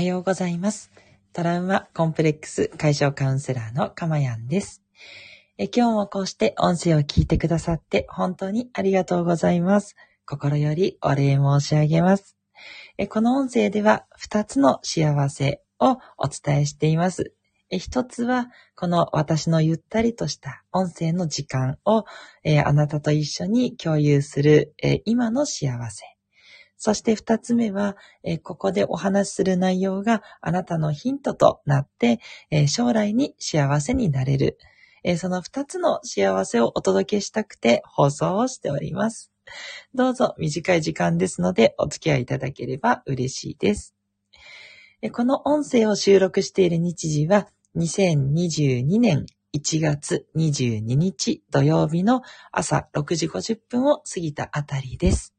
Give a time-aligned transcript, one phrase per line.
[0.00, 0.90] はようございます。
[1.34, 4.82] トラウマコンプレックス解消カウンセラーのかまやんです。
[5.58, 9.96] え今日もこうして音声を聞いてくださって本当にありがとうございます。
[10.24, 12.38] 心よりお礼申し上げます。
[12.96, 17.34] えこの音声では2つの幸せをお伝えしています。
[17.68, 22.04] え一つは、この私のゆったりとした音声の時間を、
[22.42, 26.19] えあなたと一緒に共有する、え今の幸せ。
[26.82, 27.94] そして二つ目は、
[28.24, 34.56] えーここでお話しする内容があなたのヒントとなって、えー将来に幸せになれる。
[35.04, 39.30] えーその二つの幸せをお届けしたくて放送をしております。
[39.94, 43.94] どうぞ短い時間ですのでお付き合いいただければ嬉しいです。
[45.12, 52.22] この音声を収録している日時は2022年1月22日土曜日の
[52.52, 55.34] 朝6時50分を過ぎたあたりです。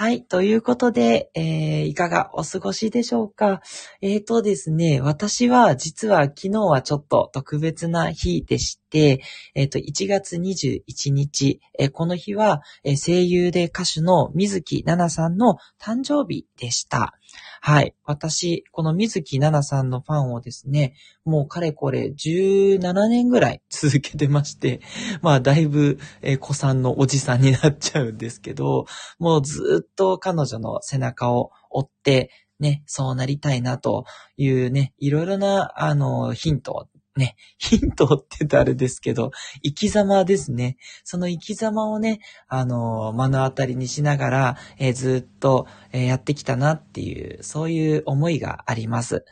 [0.00, 0.24] はい。
[0.24, 3.60] ということで、えー、いかがお過ごしでしょうか？
[4.00, 9.20] えーとですね、私は実は昨日はちょっと特別な日でして、
[9.54, 17.12] えっ、と、1月21日、えーこの日は、えー声優で歌手の水木奈々さんの誕生日でした。
[17.60, 17.94] はい。
[18.04, 24.80] 私、この水木奈々さんのファンをですね、もうかれこれ17年ぐらい 続けてまして、
[25.22, 28.86] まあだいぶ、えー子さんのおじさんになっちゃうんですけど、
[29.18, 34.04] もうずっと彼女の背中を追って、ね、そうなりたいなと
[34.36, 36.88] いうね、いろいろな、あの、ヒント
[37.20, 39.30] ね、ヒントって言うとあれですけど、
[39.62, 40.78] 生き様ですね。
[41.04, 49.24] その生き様をね、あの、目の当たりにしながら、えーずっと、えーやってきたなっていう、そういう思いがあります。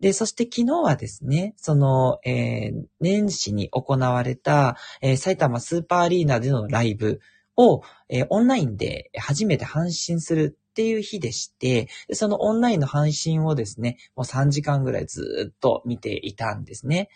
[0.00, 7.20] で、そして昨日はですね、その、えー年始に行われた、えー埼玉スーパーアリーナでのライブ
[7.56, 17.08] を、えーオンラインで初めて配信するっていう日でして、そのオンラインの配信をですね、もう3時間ぐらいずっと見ていたんですね。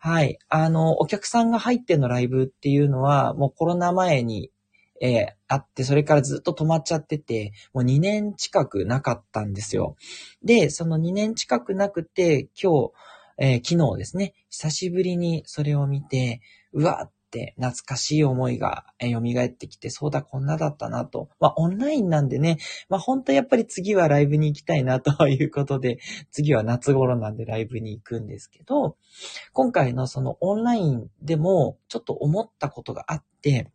[0.00, 0.40] はい。
[0.48, 4.50] あの、お客さんが入ってのライブっていうのは、もうコロナ前に、
[5.00, 9.94] えーあって、それからずっと止まっちゃってて、もう2年近くなかったんですよ。
[10.42, 12.92] で、その2年近くなくて、今日、
[13.38, 16.40] えー昨日ですね、久しぶりにそれを見て、
[16.72, 21.28] うわーって懐かしい思いが蘇ってきて、そうだ、こんなだったなと。
[21.40, 22.58] まあ、オンラインなんでね、
[22.88, 25.98] まあ、本当やっぱり次はライブに行きたいなということで、
[26.32, 28.96] 次は夏頃なんでライブに行くんですけど、
[29.52, 33.70] 今回のそのオンラインでもちょっと思ったことがあって、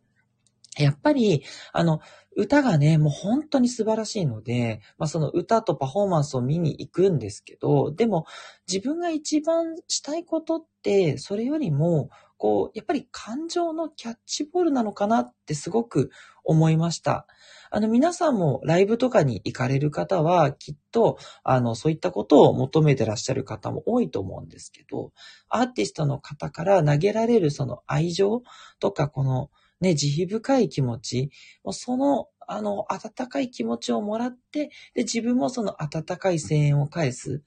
[0.76, 2.00] やっぱり、あの、
[2.36, 8.26] 歌がね、もう本当に素晴らしいので、まあその歌とパフォーマンスを見に行くんですけど、でも
[8.66, 12.10] 自分が一番したいことって、それよりも、
[12.44, 16.10] こう、やっぱり感情のキャッチボールなのかなってすごく
[16.44, 17.26] 思いました。
[17.70, 25.12] あの、皆さんもライブとかに行かれる方は、きっと、あの、そういったことを求めてらっしゃる方も多いと思うんですけど、
[25.48, 28.42] アーティストの方から投げられるその愛情
[28.78, 29.48] とか、この、
[29.80, 31.30] ね、慈悲深い気持ち、
[31.70, 37.32] その、あの、温かい気持ちをもらって、で、自分もその温かい声援を返す。
[37.32, 37.40] やっ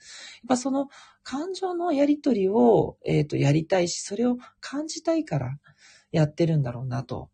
[0.47, 0.89] ぱその
[1.23, 5.57] 感情のやりとりを、えっ、と、やりたいし、それを感じたいから
[6.11, 7.29] やってるんだろうなと。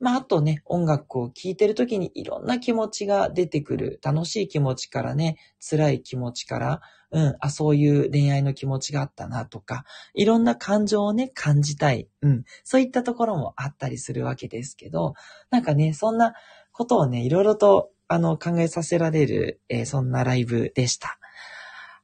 [0.00, 4.00] まあ、あとね、音楽を聴いてる時にいろんな気持ちが出てくる。
[4.02, 6.80] 楽しい気持ちからね、辛い気持ちから、
[7.12, 9.84] うん、あ、そういう恋愛の気持ちがあったなとか、
[10.14, 12.08] いろんな感情をね、感じたい。
[12.22, 15.14] うん、そういったところもあったりするわけですけど、
[15.50, 16.32] なんかね、そんな
[16.80, 21.18] ことをね、いろいろと、あの、考えさせられる、えーそんなライブでした。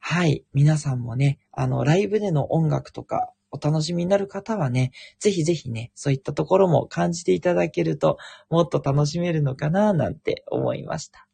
[0.01, 0.45] はい。
[0.53, 8.19] 皆さんもね、あの、ライブでの音楽とか、お楽しみになる方はね、ぜひぜひね、そういったところも感じていただけると、
[8.51, 11.27] もっと楽しめるのかな、なんて思いました。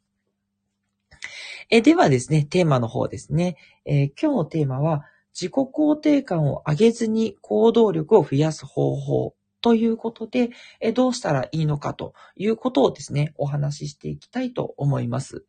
[1.69, 3.57] え、ではですね、テーマの方ですね。
[3.83, 5.03] えー今日のテーマは、
[5.33, 10.49] 自己肯定感を上げずに行動力を増やす方法ということで、
[10.81, 15.45] えどうしたらいいのかということをですね、お話ししていきたいと思います。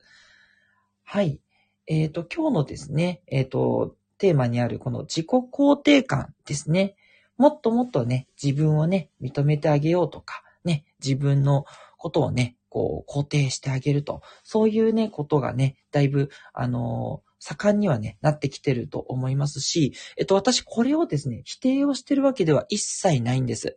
[1.03, 1.41] はい。
[1.89, 6.95] えっ、と、今日のですね、えっ、と、テーマにあるこの自己肯定感ですね。
[7.37, 11.65] もっともっとね、自分をね、認めてあげようとか、ね、自分の
[11.99, 14.23] ことをね、こう、肯定してあげると。
[14.45, 23.77] そういうね、ことがね、だいぶ、あのー盛んにはね、なってきてると思いますし、えっと、私これをですね、否定をしてるわけでは一切ないんです。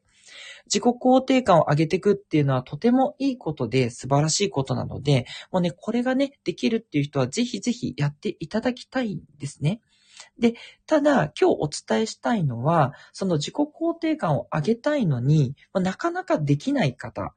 [0.71, 9.81] 自己肯定感を上げていくっていうのはとてもいいことで素晴らしいことなので、もうね、これがね、できるっていう人はぜひぜひやっていただきたいんですね。
[10.39, 10.55] で、
[10.85, 17.33] ただ、今日お伝えしたいのは、その自己肯定感を上げたいのに、なかなかできない方、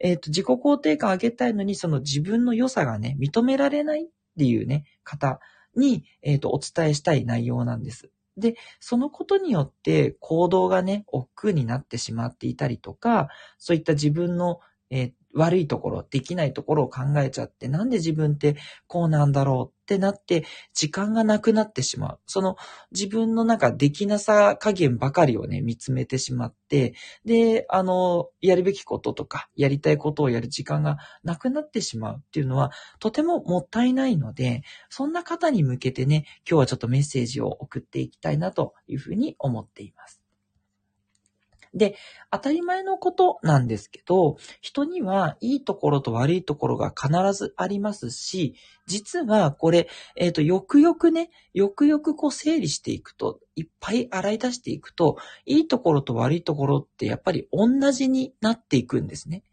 [0.00, 5.40] えっ、と、自己肯定感を上げたいのに、その自分の良さがね、認められないっていうね、方
[5.76, 8.10] に、えっ、と、お伝えしたい内容なんです。
[8.40, 13.28] で、そのことによって行動がね、億劫になってしまっていたりとか、
[13.58, 14.60] そういった自分の、
[14.90, 18.56] えー、悪いところ、できないところを考えちゃって、なんで自分って
[18.86, 20.44] こうなんだろうってなって、
[20.74, 22.18] 時間がなくなってしまう。
[22.26, 22.56] その
[22.92, 26.94] 自分の中できなさ加減ばかりをね、見つめてしまって、
[27.24, 40.19] で、あの、やるべきこととか、やりたいことをやる時間がなくなってしまうっていうのは、とてももったいないので、そんな方に向けてね、今日はちょっとメッセージを送っていきたいなというふうに思っています。
[41.72, 41.94] で、
[42.30, 48.54] 当たり前のことなんですけど、人にはいいところと悪いところが必ずありますし、
[48.86, 59.44] 実はこれ、えっ、ー、と、よくよくね、よくよくこう整理していくと、いっぱい洗い出していくと、いいところと悪いところってやっぱり同じになっていくんですね。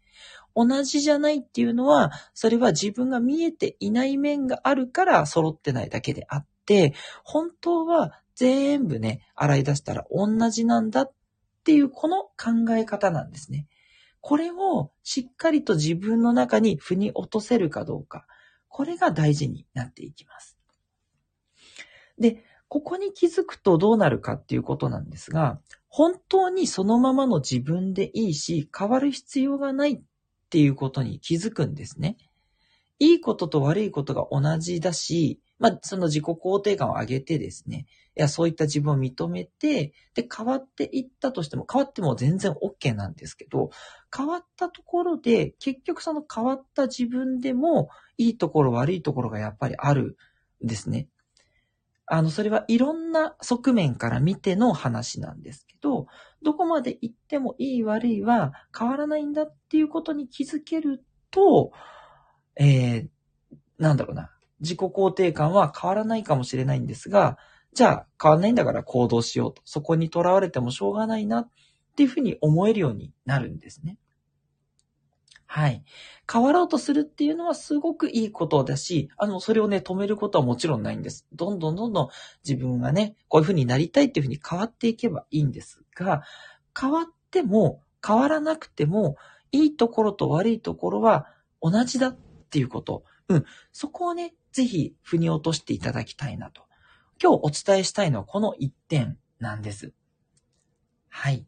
[0.56, 11.12] 同じじゃないっていうのは、それは自分が見えていない面があるから揃ってないだけであって、本当は全部ね、洗い出したら同じなんだっ
[11.68, 13.66] っていうこの考え方なんですね。
[14.22, 18.26] これをしっかりと自分の中に腑に落とせるかどうか。
[18.68, 20.56] これが大事になっていきます。
[22.18, 30.00] で、ここに気づくとどうなるかっていうことなんですが、本当にそのままの自分でいいし、変わる必要がないっ
[30.48, 32.16] ていうことに気づくんですね。
[32.98, 43.70] いいことと悪いことが同じだし、まあ、その自己肯定感を上げてですね、いや、そういった自分を認めて、で、変わっていったとしても、変わっても全然 OK なんですけど、
[44.16, 50.16] 変わったところで、結局その変わった自分でも、いいところ、悪いところがやっぱりある
[50.64, 51.08] んですね。
[52.06, 56.06] あの、それはいろんな側面から見ての話なんですけど、
[56.42, 61.72] どこまで行ってもいい悪いは変わらないんだっていうことに気づけると、
[62.56, 63.08] えー、
[63.78, 64.30] なんだろうな。
[64.60, 67.38] 自己肯定感は変わらないかもしれないんですが、
[67.74, 69.62] じゃあ変わらないんだから行動しようと。
[69.64, 71.50] そこに囚われてもしょうがないなっ
[71.96, 73.98] ていうふうに思えるようになるんですね。
[75.50, 75.82] はい。
[76.30, 81.26] 変わろうとするっていうのはすごくいいことだし、あの、それをね、止めることはもちろんないんです。
[81.32, 82.08] どんどんどんどん
[82.46, 86.22] 自分がね、こういうふうになりたいっていうふうに変わっていけばいいんですが、
[86.78, 89.16] 変わっても変わらなくても、
[89.50, 91.26] いいところと悪いところは
[91.62, 92.16] 同じだっ
[92.50, 93.04] ていうこと。
[93.28, 93.44] うん。
[93.72, 96.62] そこをね、ぜひ腑に落としていただきたいなと。
[97.22, 99.92] 今日お伝えしたいのはこの一点なんです。
[101.08, 101.46] はい。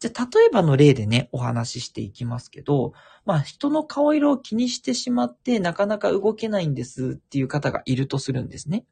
[0.00, 2.94] じゃあ、例えばの例でね、お話ししていきますけど、
[3.24, 8.84] まあ、人の顔色を気にしてしまって、なかなか動けないんですっていう方がいるとするんですね。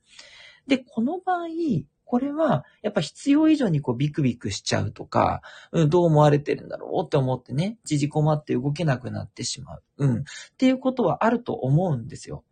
[0.69, 1.49] で、この場合、
[2.05, 5.43] これは、やっぱ必要以上にこうビクビクしちゃうとか、
[5.73, 9.83] うん、どう思われてるんだろうって思ってね、縮こまって動けなくなってしまう。
[9.99, 10.19] うん。
[10.19, 10.23] っ
[10.57, 12.45] ていうことはあると思うんですよ。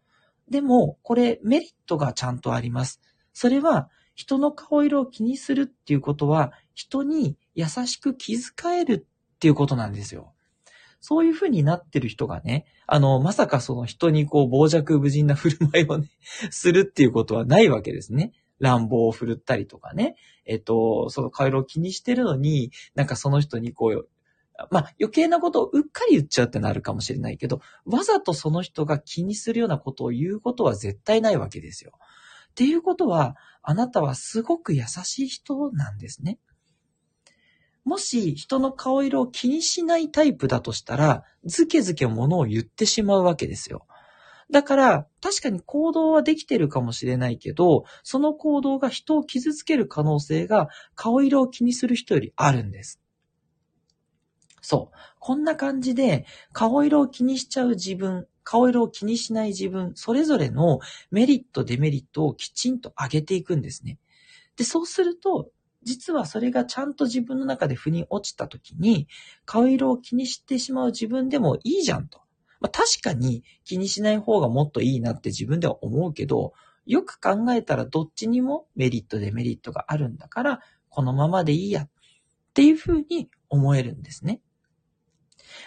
[0.48, 3.00] でも、これメリットがちゃんとあります。
[3.32, 10.32] それは、人の顔色を気にするっていうことは、人に優しく気遣えるっていうことなんですよ。
[11.00, 16.08] そういう風になってる人がね、あの、まさかその人にこう、傍若無人な振る舞いをね、
[16.50, 18.32] するっていうことはないわけですね。
[18.58, 20.16] 乱暴を振るったりとかね。
[20.46, 24.08] えっと、その顔色を気にしてるのに、なんかその人にこう、
[24.70, 31.92] まあ余計なことをうっかり言っちゃうってなるかもしれないけど、わざとその人が気にするようなことを言うことは絶対ないわけですよ。
[32.50, 36.38] っていうことは、あなたはすごく優しい人なんですね。
[37.84, 43.86] もし人の顔色を気にしないタイプだとしたら、ずけずけ物を言ってしまうわけですよ。
[44.50, 53.00] だから、確かに行動はできてるかもしれないけど、その行動が人を傷つける可能性が顔色を気にする人よりあるんです。
[54.64, 54.96] そう。
[55.20, 60.80] こんな感じで、顔色を気にしちゃう自分、顔色を気にしない自分、それぞれの
[61.10, 63.98] メリット、デメリットをきちんと上げていくんですね。
[64.56, 65.50] で、そうすると、
[65.82, 69.06] 実はそれがちゃんと自分の中で腑に落ちた時に、
[69.44, 72.20] 顔色を気にしてしまう自分でもいいじゃんと。
[72.60, 76.54] まあ、確かに気にしない方がもっといいなって自分では思うけど、
[76.86, 81.90] よく考えたらどっちにもメリット、デメリットがあるんだから、このままでいいやっ
[82.54, 84.40] ていうふうに思えるんですね。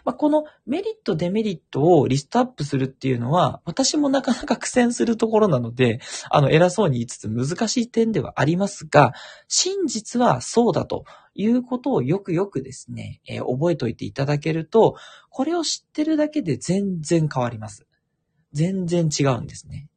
[0.05, 9.13] まあ、このメリット、デメリットをリストアップするっていうのは、私もなかなか苦戦するところなので、あの、偉そうに言いつつ難しい点ではありますが、
[9.47, 11.05] 真実はそうだと
[11.35, 14.95] いうことをよくよくですね、えー、覚えておいていただけると、
[15.29, 17.85] これを知ってるだけで全然変わります。
[18.53, 19.87] 全然違うんですね。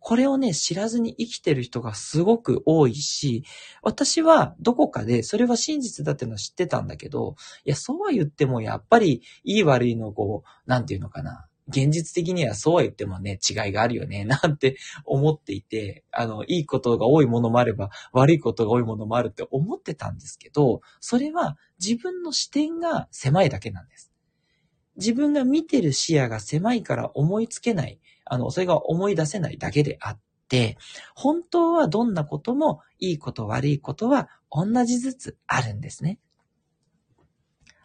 [0.00, 3.44] これをね、知らずに生きてる人がすごく多いし、
[3.82, 11.46] 私はどこかでそれは真実だってのは知ってたんだけど、いや、そうは言ってもやっぱりいい悪いのこう、なんていうのかな。
[11.68, 24.09] 現実的にはそうは言ってもね、違いがあるよね、 なんて思っていて、あの、いいことが多いものもあれば、悪いことが多いものもあるって思ってたんですけど、それは自分の視点が狭いだけなんです。
[25.00, 30.78] 自分が見てる視野が狭いから思いつけない、あの、それが思い出せないだけであって、
[31.16, 36.18] 本当はどんなこともいいこと悪いことは同じずつあるんですね。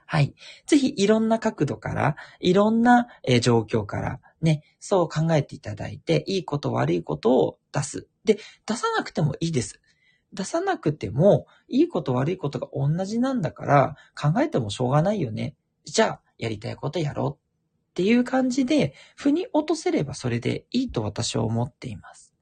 [0.08, 0.36] はい。
[0.68, 3.08] ぜひいろんな角度から、いろんな、
[3.42, 8.08] 状況から、ね、そう考えていただいて、いいこと悪いことを出す。
[8.24, 9.82] で、出さなくてもいいです。
[10.32, 15.56] 出さなくても、いいこと悪いことが同じなんだから、考えてもしょうがないよね。
[15.86, 17.32] じゃあ、やりたいことやろう
[17.92, 22.34] っていう感じで、腑に落とせればそれでいいと私は思っています。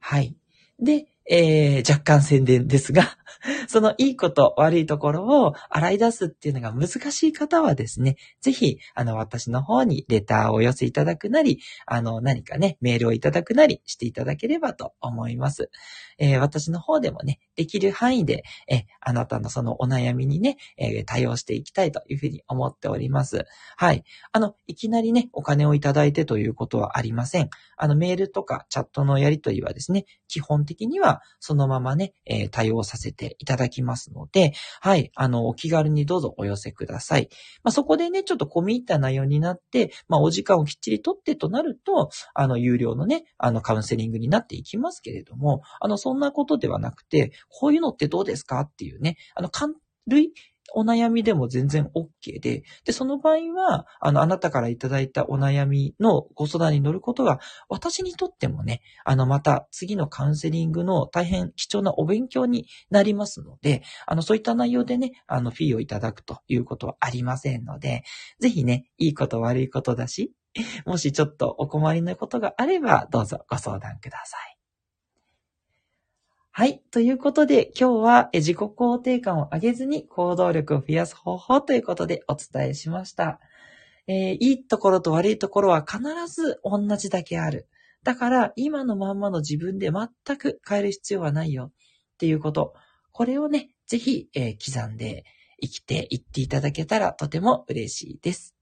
[0.00, 0.36] はい。
[0.78, 3.16] で、えー、若干宣伝ですが、
[3.68, 15.70] そのいいこと悪いところを洗い出すっていうのが難しい方はですね、ぜひ、あの、私の方にレターをお寄せいただくなり、あの、何かね、メールをいただくなりしていただければと思います。
[16.18, 23.44] えー、私の方でもね、できる範囲で、え、あなたのそのお悩みにね、えー、対応していきたいというふうに思っております。
[23.76, 24.04] はい。
[24.30, 27.50] あの、いきなりね、お金をいただいてということはありません。
[27.76, 37.28] あの、メールとかチャットのやりとりはですね、基本的にはそのままね、えー、対応させていただきますので、はい、あの、お気軽にどうぞお寄せください。
[37.62, 49.50] まあ、そこでね、ちょっと込み入った内容になって、まあ、お時間をきっちりとってとなると、あの、有料のね、あの、カウンセリングになっていきますけれども、あの、そんなことではなくて、こういうのってどうですかっていうね、あの、
[50.06, 50.32] 類
[50.74, 68.04] お悩みでも全然 OK で、で、その場合は、あの、あなたからいただいたお悩みのご相談に乗ることが、私にとってもね、あの、また次のカウンセリングの大変貴重なお勉強になりますので、あの、そういった内容でね、あの、フィーをいただくということはありませんので、
[68.40, 70.32] ぜひね、いいこと悪いことだし、
[70.86, 74.61] もしちょっとお困りのことがあれば、どうぞご相談ください。
[76.54, 76.82] はい。
[76.90, 83.40] ということで、今日は自己肯定感を上げずに行動力を増やす方法ということでお伝えしました。
[84.06, 87.68] えー、いいところと悪いところは必ず同じだけある。
[88.04, 92.74] だから、今のまんまの自分で全く変える必要はないよっていうこと。
[93.12, 95.24] これをね、ぜひ、えー、刻んで
[95.58, 98.54] 生きていっていただけたらとても嬉しいです。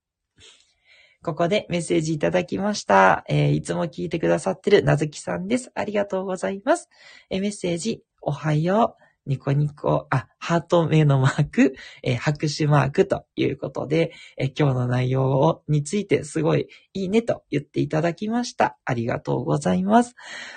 [1.22, 3.24] ここでメッセージいただきました。
[3.28, 5.70] えー、いつも聞いてくださってるなずきさんです。
[5.74, 6.88] ありがとうございます。
[7.28, 9.10] えー、メッセージ、おはよう。
[9.26, 18.78] ニコニコ、あ、ハート目のマーク、えー、拍手マークということで、えー、今日の内容をについてすごいいいねと言っていただきました。
[18.86, 20.14] ありがとうございます。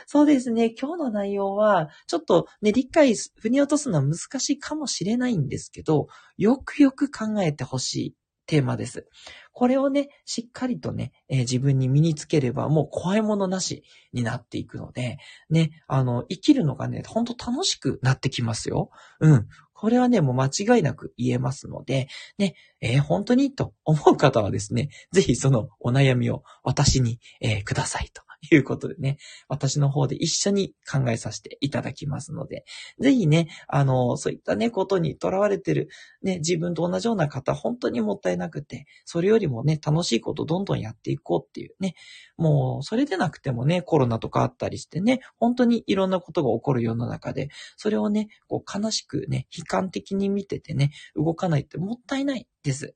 [0.08, 8.16] そうですね、今日の内容は、ちょっとね、理解、腑に落とすのは難しいかもしれないんですけど、よくよく考えてほしい
[8.46, 9.08] テーマです。
[9.52, 15.18] これをね、しっかりとね、えー、自分に身につければもう怖いものなしになっていくので、
[15.50, 18.90] ね、あの、生きるのがね、ほんと楽しくなってきますよ。
[19.20, 19.48] うん。
[19.74, 22.08] これはね、もう間違いなく言えますので、
[22.38, 32.66] ね、えー、本当にと思う方はですね、ぜひそのお悩みを私に、えー、くださいと いうことでね、私の方で一緒に考えさせていただきますので、
[33.00, 35.88] ぜひね、あの、そういったね、ことにとらわれてる、
[36.22, 41.96] ね、自分と同じような方、本当にもったいなくて、それよりもね、楽しいことどんどんやっていこうっていうね、
[42.38, 52.96] もう、それでなくてもね、コロナとかあったりしてね、本当にいろんなことが起こる世の中で、それをね、こう悲しくね、悲観的に見ててね、動かないってもったいないです。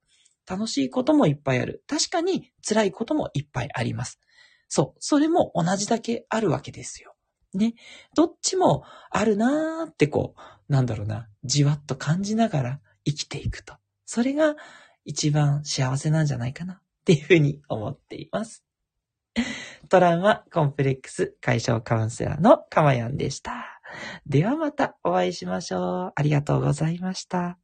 [0.49, 1.83] 楽しいこともいっぱいある。
[1.87, 4.19] 確かに辛いこともいっぱいあります。
[4.67, 4.97] そう。
[4.99, 7.15] それも同じだけあるわけですよ。
[7.53, 7.73] ね。
[8.15, 13.75] どっちもあるなーってこう、なんだろうな、じわっと感じながら生きていくと。
[14.05, 14.55] それが
[15.05, 18.63] 一番幸せなんじゃないかなっていうふうに思っています。
[19.89, 23.81] トラウマコンプレックス解消カウンセラーのかまやんでした。
[24.25, 26.11] ではまたお会いしましょう。
[26.15, 27.57] ありがとうございました。